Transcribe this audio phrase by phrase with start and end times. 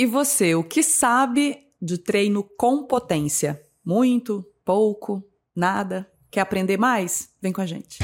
[0.00, 3.60] E você, o que sabe de treino com potência?
[3.84, 4.42] Muito?
[4.64, 5.22] Pouco?
[5.54, 6.10] Nada?
[6.30, 7.28] Quer aprender mais?
[7.38, 7.98] Vem com a gente.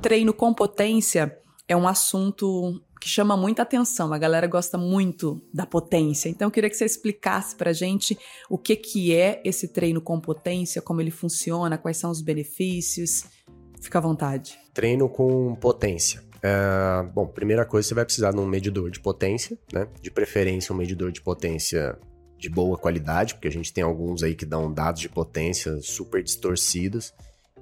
[0.00, 1.38] Treino com potência
[1.68, 4.10] é um assunto que chama muita atenção.
[4.14, 6.30] A galera gosta muito da potência.
[6.30, 8.18] Então eu queria que você explicasse pra gente
[8.48, 13.24] o que que é esse treino com potência, como ele funciona, quais são os benefícios.
[13.82, 14.58] Fica à vontade.
[14.72, 16.26] Treino com potência.
[16.42, 19.88] É, bom, primeira coisa, você vai precisar de um medidor de potência, né?
[20.00, 21.98] De preferência, um medidor de potência
[22.38, 26.22] de boa qualidade, porque a gente tem alguns aí que dão dados de potência super
[26.22, 27.12] distorcidos.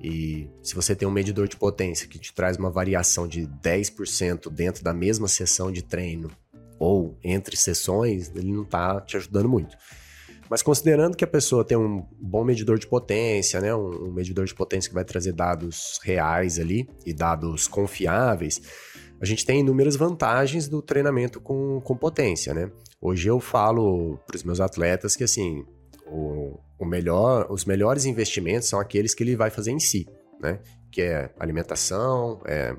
[0.03, 4.51] E se você tem um medidor de potência que te traz uma variação de 10%
[4.51, 6.31] dentro da mesma sessão de treino
[6.79, 9.75] ou entre sessões, ele não está te ajudando muito.
[10.49, 14.55] Mas considerando que a pessoa tem um bom medidor de potência, né, um, medidor de
[14.55, 18.61] potência que vai trazer dados reais ali e dados confiáveis,
[19.21, 22.71] a gente tem inúmeras vantagens do treinamento com, com potência, né?
[23.01, 25.65] Hoje eu falo para os meus atletas que assim,
[26.07, 30.07] o, o melhor, os melhores investimentos são aqueles que ele vai fazer em si,
[30.41, 30.61] né?
[30.93, 32.77] Que é alimentação, é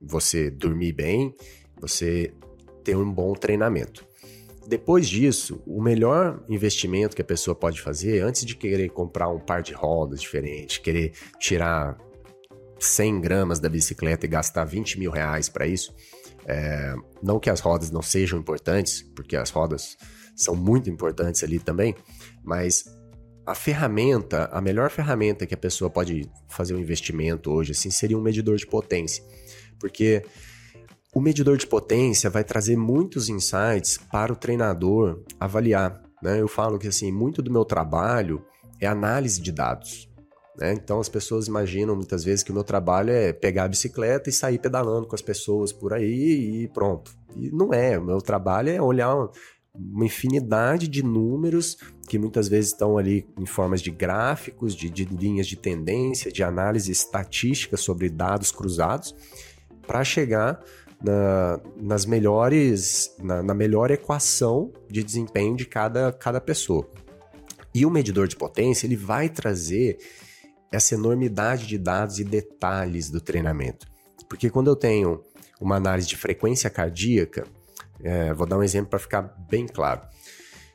[0.00, 1.34] você dormir bem,
[1.80, 2.32] você
[2.84, 4.06] ter um bom treinamento.
[4.66, 9.38] Depois disso, o melhor investimento que a pessoa pode fazer, antes de querer comprar um
[9.38, 11.98] par de rodas diferente, querer tirar
[12.78, 15.94] 100 gramas da bicicleta e gastar 20 mil reais para isso,
[16.46, 19.96] é, não que as rodas não sejam importantes, porque as rodas
[20.34, 21.94] são muito importantes ali também,
[22.42, 22.84] mas
[23.44, 28.16] a ferramenta, a melhor ferramenta que a pessoa pode fazer um investimento hoje, assim, seria
[28.16, 29.24] um medidor de potência.
[29.78, 30.24] Porque
[31.14, 36.02] o medidor de potência vai trazer muitos insights para o treinador avaliar.
[36.22, 36.40] Né?
[36.40, 38.42] Eu falo que assim, muito do meu trabalho
[38.80, 40.08] é análise de dados.
[40.58, 40.72] Né?
[40.72, 44.32] Então as pessoas imaginam muitas vezes que o meu trabalho é pegar a bicicleta e
[44.32, 47.14] sair pedalando com as pessoas por aí e pronto.
[47.36, 47.98] E não é.
[47.98, 49.14] O meu trabalho é olhar
[49.74, 51.76] uma infinidade de números
[52.08, 56.42] que muitas vezes estão ali em formas de gráficos, de, de linhas de tendência, de
[56.42, 59.14] análise estatística sobre dados cruzados,
[59.86, 60.62] para chegar
[61.02, 66.88] na, nas melhores, na, na, melhor equação de desempenho de cada, cada pessoa.
[67.74, 69.98] E o medidor de potência ele vai trazer
[70.70, 73.86] essa enormidade de dados e detalhes do treinamento.
[74.28, 75.22] Porque quando eu tenho
[75.60, 77.46] uma análise de frequência cardíaca,
[78.02, 80.02] é, vou dar um exemplo para ficar bem claro.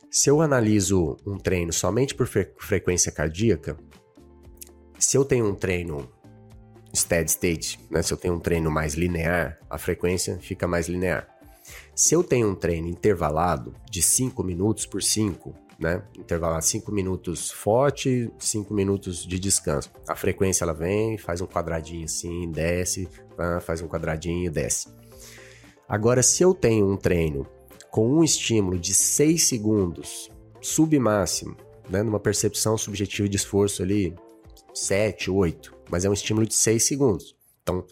[0.10, 3.78] Se eu analiso um treino somente por fre frequência cardíaca,
[4.98, 6.10] se eu tenho um treino
[6.98, 8.02] steady state, né?
[8.02, 11.28] Se eu tenho um treino mais linear, a frequência fica mais linear.
[11.96, 16.02] Se eu tenho um treino intervalado de 5 minutos por 5, né?
[16.18, 19.92] Intervalado 5 minutos forte, 5 minutos de descanso.
[20.08, 23.08] A frequência ela vem, faz um quadradinho assim, desce,
[23.62, 24.88] faz um quadradinho, desce.
[25.88, 27.48] Agora, se eu tenho um treino
[27.90, 30.30] com um estímulo de 6 segundos,
[30.62, 31.56] submáximo,
[31.90, 32.04] né?
[32.04, 34.14] Numa percepção subjetiva de esforço ali,
[34.74, 37.36] 7, 8, mas é um estímulo de 6 segundos.
[37.62, 37.86] Então,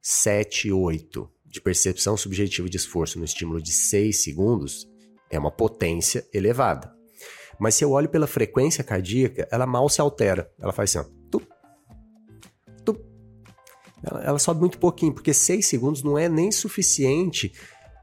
[0.00, 4.88] 7, 8 de percepção subjetiva de esforço no estímulo de 6 segundos
[5.30, 6.92] é uma potência elevada.
[7.58, 10.50] Mas se eu olho pela frequência cardíaca, ela mal se altera.
[10.58, 11.28] Ela faz assim, ó.
[11.30, 11.42] Tu,
[12.84, 13.00] tu.
[14.02, 17.52] Ela, ela sobe muito pouquinho, porque 6 segundos não é nem suficiente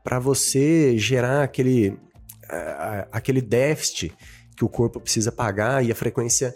[0.03, 1.97] para você gerar aquele,
[3.11, 4.13] aquele déficit
[4.55, 6.55] que o corpo precisa pagar e a frequência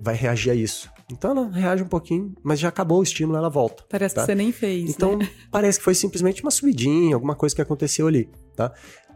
[0.00, 0.90] vai reagir a isso.
[1.10, 3.84] Então ela reage um pouquinho, mas já acabou o estímulo, ela volta.
[3.88, 4.22] Parece tá?
[4.22, 4.90] que você nem fez.
[4.90, 5.28] Então né?
[5.50, 8.72] parece que foi simplesmente uma subidinha, alguma coisa que aconteceu ali, tá?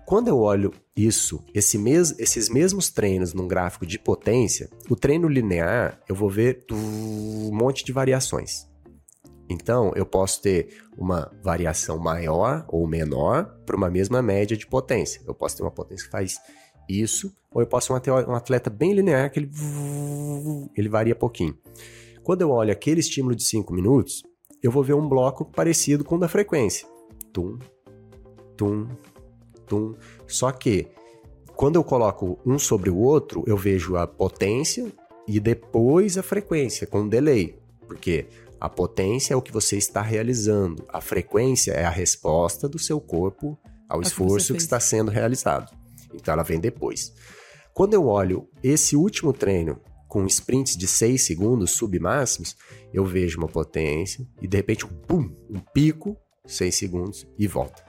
[0.07, 5.29] Quando eu olho isso, esse mes esses mesmos treinos num gráfico de potência, o treino
[5.29, 8.67] linear eu vou ver um monte de variações.
[9.49, 15.21] Então, eu posso ter uma variação maior ou menor para uma mesma média de potência.
[15.27, 16.39] Eu posso ter uma potência que faz
[16.89, 19.51] isso, ou eu posso ter um atleta bem linear que ele,
[20.77, 21.57] ele varia pouquinho.
[22.23, 24.23] Quando eu olho aquele estímulo de 5 minutos,
[24.63, 26.87] eu vou ver um bloco parecido com o da frequência.
[27.33, 27.59] Tum,
[28.57, 28.87] tum,
[29.67, 29.95] tum.
[30.27, 30.89] Só que
[31.57, 34.91] quando eu coloco um sobre o outro, eu vejo a potência
[35.27, 37.59] e depois a frequência, com um delay.
[37.87, 38.27] Porque
[38.61, 43.01] a potência é o que você está realizando, a frequência é a resposta do seu
[43.01, 43.59] corpo
[43.89, 45.77] ao esforço que, que está sendo realizado.
[46.15, 47.13] Então ela vem depois.
[47.75, 52.57] Quando eu olho esse último treino com sprints de 6 segundos submáximos,
[52.93, 56.17] eu vejo uma potência e de repente um pum, um pico,
[56.47, 57.83] 6 segundos e volta.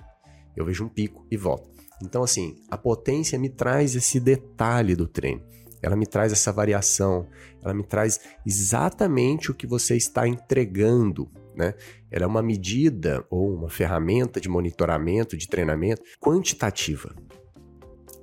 [0.56, 1.70] Eu vejo um pico e volta.
[2.02, 5.44] Então assim, a potência me traz esse detalhe do treino.
[5.82, 7.28] Ela me traz essa variação,
[7.62, 11.74] ela me traz exatamente o que você está entregando né?
[12.12, 17.16] Ela é uma medida ou uma ferramenta de monitoramento, de treinamento quantitativa.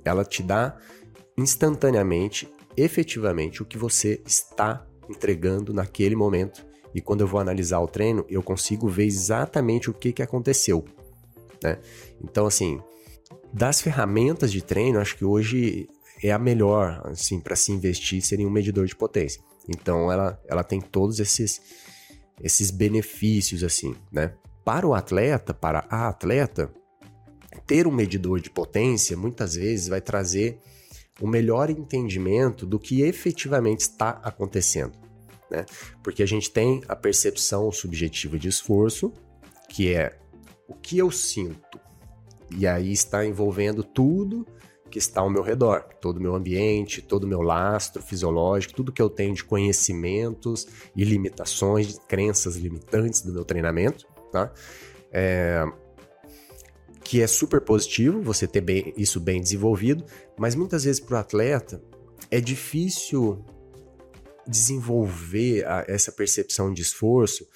[0.03, 0.77] Ela te dá
[1.37, 6.65] instantaneamente, efetivamente, o que você está entregando naquele momento.
[6.93, 10.83] E quando eu vou analisar o treino, eu consigo ver exatamente o que, que aconteceu.
[11.63, 11.79] Né?
[12.21, 12.81] Então, assim,
[13.53, 15.87] das ferramentas de treino, acho que hoje
[16.23, 19.41] é a melhor, assim, para se investir seria um medidor de potência.
[19.67, 21.61] Então, ela, ela tem todos esses,
[22.41, 24.33] esses benefícios, assim, né?
[24.63, 26.71] Para o atleta, para a atleta,
[27.65, 30.59] ter um medidor de potência muitas vezes vai trazer
[31.21, 34.97] um melhor entendimento do que efetivamente está acontecendo,
[35.49, 35.65] né?
[36.03, 39.13] Porque a gente tem a percepção subjetiva de esforço,
[39.69, 40.17] que é
[40.67, 41.79] o que eu sinto,
[42.57, 44.45] e aí está envolvendo tudo
[44.89, 48.91] que está ao meu redor, todo o meu ambiente, todo o meu lastro fisiológico, tudo
[48.91, 54.51] que eu tenho de conhecimentos e limitações, crenças limitantes do meu treinamento, tá?
[55.11, 55.65] É,
[57.03, 60.05] que é super positivo você ter bem, isso bem desenvolvido,
[60.37, 61.81] mas muitas vezes para o atleta
[62.29, 63.43] é difícil
[64.47, 67.47] desenvolver a, essa percepção de esforço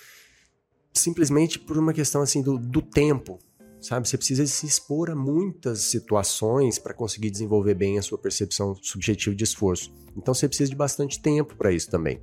[0.93, 3.37] simplesmente por uma questão assim do, do tempo,
[3.81, 4.07] sabe?
[4.07, 9.35] Você precisa se expor a muitas situações para conseguir desenvolver bem a sua percepção subjetiva
[9.35, 9.93] de esforço.
[10.15, 12.21] Então você precisa de bastante tempo para isso também.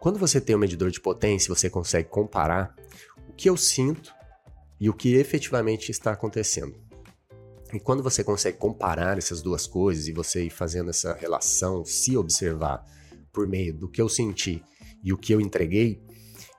[0.00, 2.74] Quando você tem um medidor de potência, você consegue comparar
[3.28, 4.12] o que eu sinto
[4.80, 6.74] e o que efetivamente está acontecendo.
[7.72, 12.16] E quando você consegue comparar essas duas coisas e você ir fazendo essa relação, se
[12.16, 12.84] observar
[13.32, 14.62] por meio do que eu senti
[15.04, 16.02] e o que eu entreguei,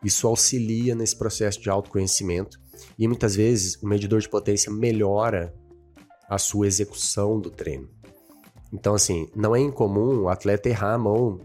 [0.03, 2.59] isso auxilia nesse processo de autoconhecimento
[2.97, 5.53] e muitas vezes o medidor de potência melhora
[6.29, 7.89] a sua execução do treino.
[8.71, 11.39] Então, assim, não é incomum o atleta errar a mão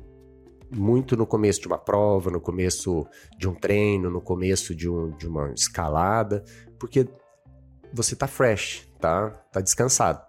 [0.70, 3.06] muito no começo de uma prova, no começo
[3.38, 6.44] de um treino, no começo de, um, de uma escalada,
[6.78, 7.08] porque
[7.92, 10.20] você tá fresh, tá, tá descansado.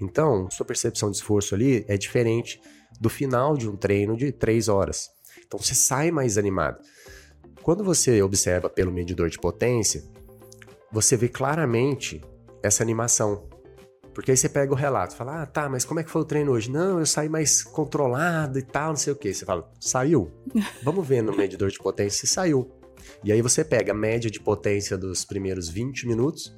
[0.00, 2.60] Então, sua percepção de esforço ali é diferente
[3.00, 5.10] do final de um treino de três horas.
[5.46, 6.78] Então, você sai mais animado.
[7.62, 10.02] Quando você observa pelo medidor de potência,
[10.90, 12.20] você vê claramente
[12.62, 13.48] essa animação.
[14.14, 16.24] Porque aí você pega o relato, fala, ah, tá, mas como é que foi o
[16.24, 16.70] treino hoje?
[16.70, 19.32] Não, eu saí mais controlado e tal, não sei o que.
[19.32, 20.30] Você fala, saiu?
[20.82, 22.70] Vamos ver no medidor de potência se saiu.
[23.24, 26.54] E aí você pega a média de potência dos primeiros 20 minutos,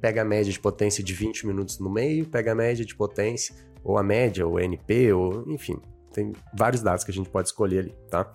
[0.00, 3.54] pega a média de potência de 20 minutos no meio, pega a média de potência,
[3.84, 5.80] ou a média, ou NP, ou enfim,
[6.12, 8.30] tem vários dados que a gente pode escolher ali, tá?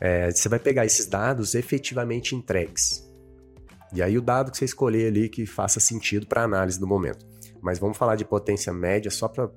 [0.00, 3.06] É, você vai pegar esses dados efetivamente entregues.
[3.92, 7.24] E aí o dado que você escolher ali que faça sentido para análise do momento.
[7.60, 9.50] Mas vamos falar de potência média só para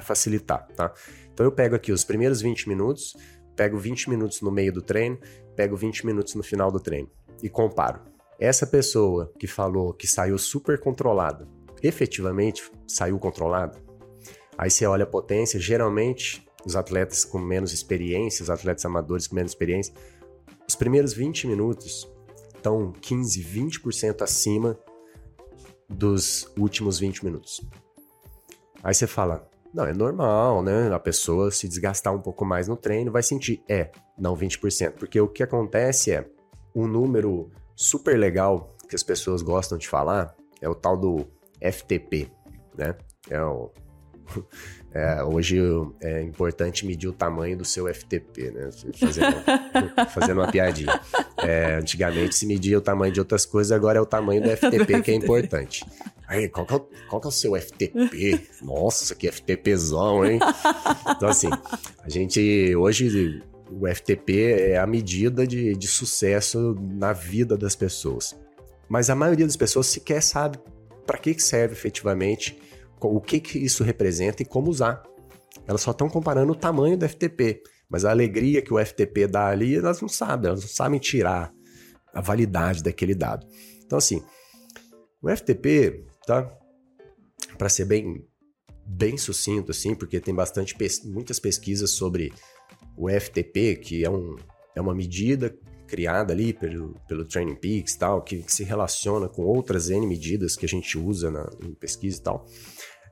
[0.00, 0.92] facilitar, tá?
[1.32, 3.16] Então eu pego aqui os primeiros 20 minutos,
[3.54, 5.18] pego 20 minutos no meio do treino,
[5.54, 7.10] pego 20 minutos no final do treino
[7.42, 8.00] e comparo.
[8.38, 11.48] Essa pessoa que falou que saiu super controlada,
[11.82, 13.78] efetivamente saiu controlada?
[14.58, 19.34] Aí você olha a potência, geralmente os atletas com menos experiência, os atletas amadores com
[19.34, 19.94] menos experiência,
[20.68, 22.10] os primeiros 20 minutos
[22.54, 24.78] estão 15, 20% acima
[25.88, 27.60] dos últimos 20 minutos.
[28.82, 30.92] Aí você fala, não, é normal, né?
[30.92, 33.62] A pessoa se desgastar um pouco mais no treino vai sentir.
[33.68, 34.92] É, não 20%.
[34.92, 36.26] Porque o que acontece é
[36.74, 41.26] um número super legal que as pessoas gostam de falar é o tal do
[41.60, 42.30] FTP,
[42.76, 42.96] né?
[43.28, 43.70] É o
[44.92, 45.58] é, hoje
[46.00, 48.70] é importante medir o tamanho do seu FTP, né?
[48.98, 49.36] Fazendo,
[50.10, 51.00] fazendo uma piadinha.
[51.38, 55.02] É, antigamente se media o tamanho de outras coisas, agora é o tamanho do FTP
[55.02, 55.84] que é importante.
[56.26, 58.40] Aí, qual que é, o, qual que é o seu FTP?
[58.62, 60.40] Nossa, é FTPzão, hein?
[61.14, 61.50] Então, assim,
[62.02, 68.36] a gente hoje o FTP é a medida de, de sucesso na vida das pessoas.
[68.88, 70.58] Mas a maioria das pessoas sequer sabe
[71.06, 72.58] para que serve efetivamente
[73.00, 75.02] o que, que isso representa e como usar.
[75.66, 79.48] Elas só estão comparando o tamanho do FTP, mas a alegria que o FTP dá
[79.48, 81.52] ali, elas não sabem, elas não sabem tirar
[82.12, 83.46] a validade daquele dado.
[83.84, 84.22] Então, assim,
[85.22, 86.50] o FTP, tá?
[87.58, 88.26] Para ser bem,
[88.86, 92.32] bem sucinto, assim, porque tem bastante muitas pesquisas sobre
[92.96, 94.36] o FTP, que é, um,
[94.74, 99.42] é uma medida criada ali pelo, pelo Training Peaks tal, que, que se relaciona com
[99.42, 102.46] outras N medidas que a gente usa na, em pesquisa e tal.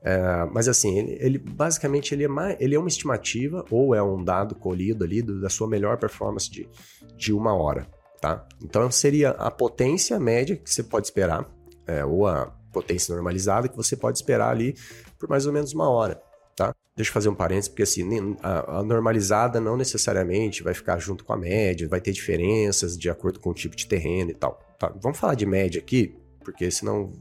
[0.02, 4.02] É, mas assim, ele, ele, basicamente ele é, mais, ele é uma estimativa ou é
[4.02, 6.68] um dado colhido ali do, da sua melhor performance de,
[7.16, 7.86] de uma hora,
[8.20, 8.46] tá?
[8.62, 11.50] Então seria a potência média que você pode esperar,
[11.86, 14.74] é, ou a potência normalizada que você pode esperar ali
[15.18, 16.20] por mais ou menos uma hora,
[16.54, 16.74] tá?
[16.96, 21.24] Deixa eu fazer um parênteses, porque assim, a, a normalizada não necessariamente vai ficar junto
[21.24, 24.60] com a média, vai ter diferenças de acordo com o tipo de terreno e tal.
[24.78, 24.92] Tá?
[25.00, 27.12] Vamos falar de média aqui, porque senão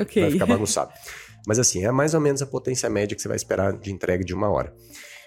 [0.00, 0.22] okay.
[0.22, 0.92] vai ficar bagunçado.
[1.46, 4.24] Mas assim, é mais ou menos a potência média que você vai esperar de entrega
[4.24, 4.74] de uma hora.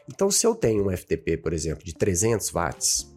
[0.07, 3.11] Então, se eu tenho um FTP, por exemplo, de 300 watts,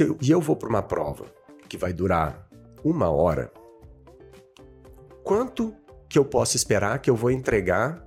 [0.00, 1.26] eu, e eu vou para uma prova
[1.68, 2.48] que vai durar
[2.82, 3.52] uma hora,
[5.22, 5.74] quanto
[6.08, 8.03] que eu posso esperar que eu vou entregar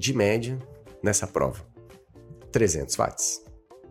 [0.00, 0.58] de média
[1.02, 1.62] nessa prova?
[2.50, 3.42] 300 watts.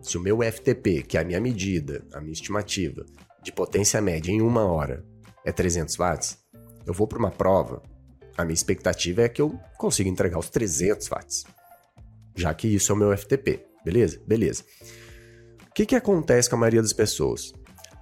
[0.02, 3.06] Se o meu FTP, que é a minha medida, a minha estimativa
[3.42, 5.06] de potência média em uma hora
[5.44, 6.36] é 300 watts,
[6.84, 7.80] eu vou para uma prova,
[8.36, 11.44] a minha expectativa é que eu consiga entregar os 300 watts,
[12.34, 14.20] já que isso é o meu FTP, beleza?
[14.26, 14.64] Beleza.
[15.68, 17.52] O que, que acontece com a maioria das pessoas?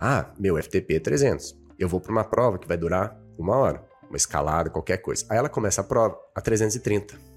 [0.01, 1.55] Ah, meu FTP é 300.
[1.79, 5.27] Eu vou para uma prova que vai durar uma hora, uma escalada, qualquer coisa.
[5.29, 7.28] Aí ela começa a prova a 330.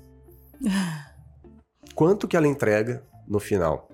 [1.95, 3.89] Quanto que ela entrega no final?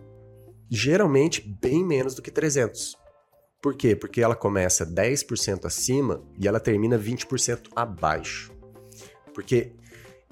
[0.70, 2.98] Geralmente bem menos do que 300.
[3.62, 3.96] Por quê?
[3.96, 8.52] Porque ela começa 10% acima e ela termina 20% abaixo.
[9.34, 9.74] Porque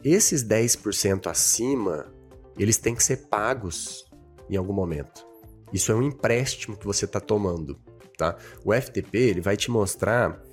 [0.04, 2.14] esses 10% acima,
[2.58, 4.06] eles têm que ser pagos
[4.50, 5.26] em algum momento.
[5.74, 7.80] Isso é um empréstimo que você está tomando,
[8.18, 8.38] tá?
[8.64, 10.45] O FTP, ele vai te mostrar...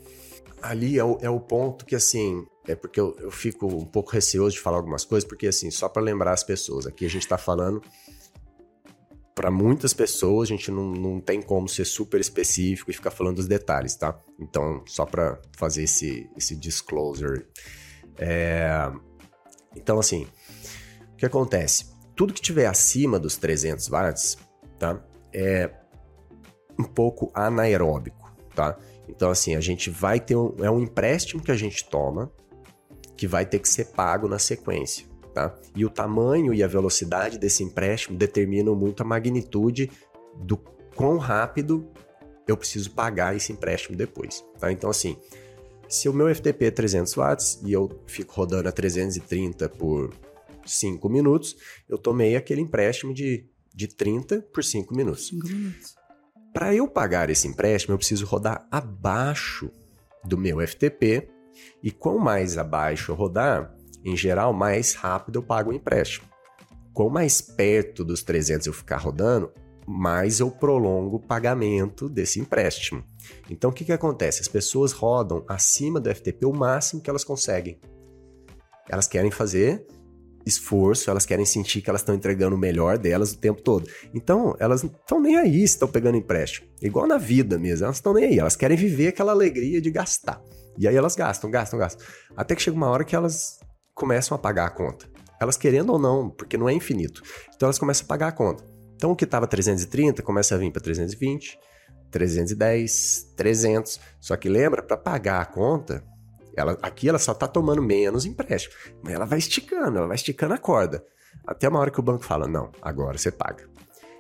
[0.63, 4.11] Ali é o, é o ponto que, assim, é porque eu, eu, fico um pouco
[4.13, 7.23] receoso de falar algumas coisas, porque assim, só para lembrar as pessoas, aqui a gente
[7.23, 7.83] está falando
[9.35, 13.37] para muitas pessoas, a gente não, não tem como ser super específico e ficar falando
[13.37, 14.17] dos detalhes, tá?
[14.39, 17.47] Então, só para fazer esse, esse disclosure.
[18.19, 18.93] É...
[19.75, 20.27] Então, assim,
[21.13, 21.87] o que acontece?
[22.15, 24.37] Tudo que tiver acima dos 300 watts,
[24.79, 25.03] tá?
[25.33, 25.71] É
[26.79, 28.79] um pouco anaeróbico, tá?
[29.15, 32.33] Então, assim, a gente vai ter um, é um empréstimo que a gente toma
[33.17, 35.07] que vai ter que ser pago na sequência.
[35.35, 35.55] Tá?
[35.77, 39.91] E o tamanho e a velocidade desse empréstimo determinam muito a magnitude
[40.35, 40.57] do
[40.97, 41.89] quão rápido
[42.47, 44.45] eu preciso pagar esse empréstimo depois.
[44.59, 44.73] Tá?
[44.73, 45.17] Então, assim,
[45.89, 50.13] se o meu FTP é 300 watts e eu fico rodando a 330 por
[50.67, 51.57] 5 minutos,
[51.89, 55.29] eu tomei aquele empréstimo de, de 30 por 5 minutos.
[55.29, 55.95] 5 minutos.
[56.53, 59.71] Para eu pagar esse empréstimo, eu preciso rodar abaixo
[60.25, 61.29] do meu FTP.
[61.83, 66.27] E quanto mais abaixo eu rodar, em geral, mais rápido eu pago o empréstimo.
[66.93, 69.51] Quanto mais perto dos 300 eu ficar rodando,
[69.87, 73.03] mais eu prolongo o pagamento desse empréstimo.
[73.51, 74.41] Então o que, que acontece?
[74.41, 77.81] As pessoas rodam acima do FTP o máximo que elas conseguem.
[78.89, 79.87] Elas querem fazer
[80.47, 83.89] esforço, elas querem sentir que elas estão entregando o melhor delas o tempo todo.
[84.15, 86.69] Então, elas estão nem aí se estão pegando empréstimo.
[86.81, 88.39] Igual na vida mesmo, elas estão nem aí.
[88.39, 90.43] Elas querem viver aquela alegria de gastar.
[90.79, 92.07] E aí elas gastam, gastam, gastam.
[92.37, 93.59] Até que chega uma hora que elas
[93.95, 95.07] começam a pagar a conta.
[95.41, 97.23] Elas querendo ou não, porque não é infinito.
[97.55, 98.65] Então elas começam a pagar a conta.
[98.97, 101.59] Então o que estava 330 começa a vir para 320,
[102.11, 104.01] 310, 300.
[104.21, 106.05] Só que lembra, para pagar a conta,
[106.57, 108.75] ela, aqui ela só está tomando menos empréstimo.
[109.03, 111.05] Mas ela vai esticando, ela vai esticando a corda.
[111.47, 113.69] Até uma hora que o banco fala, não, agora você paga.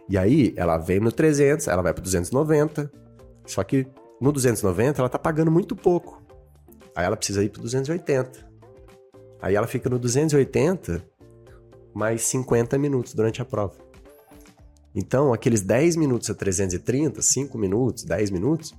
[0.09, 2.91] E aí ela vem no 300, ela vai para 290.
[3.47, 3.87] Só que
[4.21, 6.23] no 290 ela está pagando muito pouco.
[6.95, 8.51] Aí ela precisa ir para 280.
[9.41, 11.05] Aí ela fica no 280
[11.95, 13.77] mais 50 minutos durante a prova.
[14.95, 18.75] Então, aqueles 10 minutos a 330, 5 minutos, 10 minutos,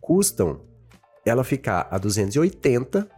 [0.00, 0.60] custam
[1.26, 3.10] ela ficar a 280,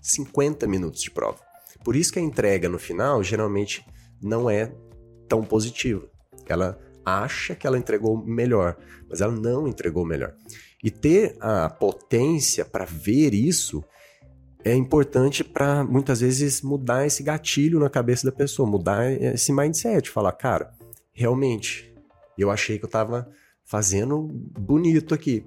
[0.00, 1.38] 50 minutos de prova.
[1.84, 3.84] Por isso que a entrega no final geralmente
[4.22, 4.72] não é
[5.28, 6.08] tão positiva.
[6.46, 8.76] Ela acha que ela entregou melhor,
[9.08, 10.34] mas ela não entregou melhor.
[10.82, 13.84] E ter a potência para ver isso
[14.64, 20.10] é importante para muitas vezes mudar esse gatilho na cabeça da pessoa, mudar esse mindset,
[20.10, 20.72] falar, cara,
[21.12, 21.92] realmente,
[22.38, 23.30] eu achei que eu estava
[23.64, 24.28] fazendo
[24.58, 25.44] bonito aqui.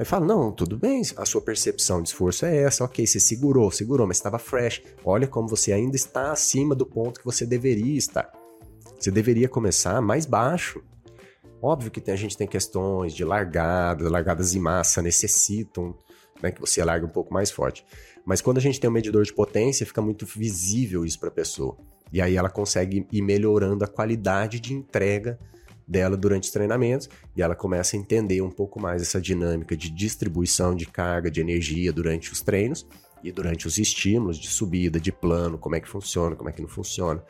[0.00, 3.70] Aí fala, não, tudo bem, a sua percepção de esforço é essa, ok, você segurou,
[3.70, 4.80] segurou, mas estava fresh.
[5.04, 8.32] Olha como você ainda está acima do ponto que você deveria estar.
[8.98, 10.82] Você deveria começar mais baixo.
[11.60, 15.94] Óbvio que a gente tem questões de largada, largadas em massa necessitam
[16.42, 17.84] né, que você largue um pouco mais forte.
[18.24, 21.32] Mas quando a gente tem um medidor de potência, fica muito visível isso para a
[21.32, 21.76] pessoa.
[22.10, 25.38] E aí ela consegue ir melhorando a qualidade de entrega
[25.90, 29.90] dela durante os treinamentos e ela começa a entender um pouco mais essa dinâmica de
[29.90, 32.86] distribuição de carga de energia durante os treinos
[33.24, 36.62] e durante os estímulos de subida, de plano, como é que funciona, como é que
[36.62, 37.22] não funciona.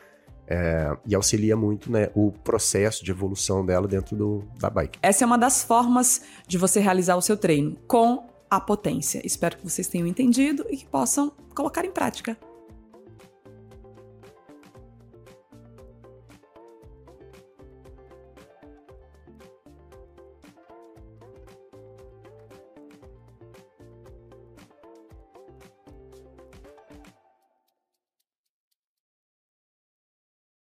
[0.47, 4.99] É, e auxilia muito né, o processo de evolução dela dentro do, da bike.
[5.00, 9.23] Essa é uma das formas de você realizar o seu treino, com a potência.
[9.25, 12.37] Espero que vocês tenham entendido e que possam colocar em prática.